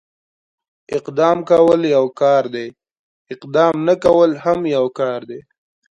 اقدام 0.97 1.37
کول 1.49 1.81
يو 1.95 2.05
کار 2.21 2.43
دی، 2.53 2.67
اقدام 3.33 3.75
نه 3.87 3.95
کول 4.03 4.31
هم 4.43 4.59
يو 4.75 4.85
کار 4.99 5.19
دی. 5.29 5.39